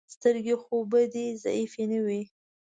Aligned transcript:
سترګې 0.15 0.55
خو 0.61 0.75
به 0.89 1.01
دې 1.13 1.25
ضعیفې 1.43 1.83
نه 1.91 1.99
وي. 2.05 2.21